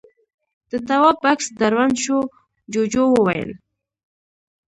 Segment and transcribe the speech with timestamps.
[0.71, 2.19] د تواب بکس دروند شو،
[2.73, 3.51] جُوجُو وويل: